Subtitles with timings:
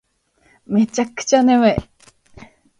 [0.65, 1.75] めちゃくちゃ眠い